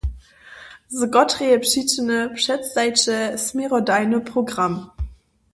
[0.89, 4.91] Z kotreje přičiny předstajiće směrodajny program?